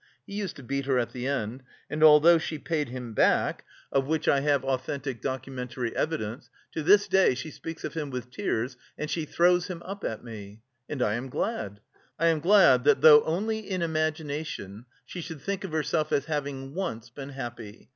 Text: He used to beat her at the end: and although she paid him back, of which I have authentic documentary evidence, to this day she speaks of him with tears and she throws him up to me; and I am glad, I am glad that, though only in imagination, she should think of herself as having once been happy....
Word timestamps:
He 0.25 0.33
used 0.33 0.55
to 0.55 0.63
beat 0.63 0.85
her 0.87 0.97
at 0.97 1.11
the 1.11 1.27
end: 1.27 1.61
and 1.87 2.03
although 2.03 2.39
she 2.39 2.57
paid 2.57 2.89
him 2.89 3.13
back, 3.13 3.63
of 3.91 4.07
which 4.07 4.27
I 4.27 4.39
have 4.39 4.65
authentic 4.65 5.21
documentary 5.21 5.95
evidence, 5.95 6.49
to 6.71 6.81
this 6.81 7.07
day 7.07 7.35
she 7.35 7.51
speaks 7.51 7.83
of 7.83 7.93
him 7.93 8.09
with 8.09 8.31
tears 8.31 8.77
and 8.97 9.11
she 9.11 9.25
throws 9.25 9.67
him 9.67 9.83
up 9.85 10.01
to 10.01 10.17
me; 10.23 10.63
and 10.89 11.03
I 11.03 11.13
am 11.13 11.29
glad, 11.29 11.81
I 12.17 12.29
am 12.29 12.39
glad 12.39 12.83
that, 12.85 13.01
though 13.01 13.23
only 13.25 13.59
in 13.59 13.83
imagination, 13.83 14.87
she 15.05 15.21
should 15.21 15.39
think 15.41 15.63
of 15.63 15.71
herself 15.71 16.11
as 16.11 16.25
having 16.25 16.73
once 16.73 17.11
been 17.11 17.29
happy.... 17.29 17.89